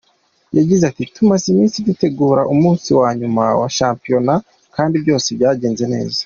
Yagize 0.57 0.83
ati: 0.89 1.03
“Tumaze 1.13 1.45
iminsi 1.53 1.85
dutegura 1.87 2.41
umunsi 2.53 2.89
wa 2.99 3.09
nyuma 3.19 3.43
wa 3.59 3.69
shampiyona 3.77 4.33
kandi 4.75 4.95
byose 5.03 5.27
byagenze 5.39 5.85
neza. 5.93 6.19